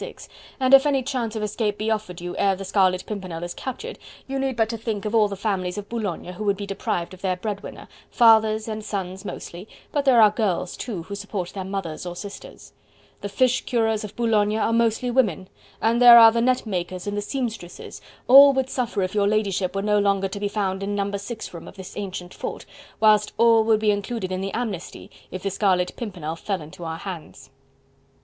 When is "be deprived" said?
6.57-7.13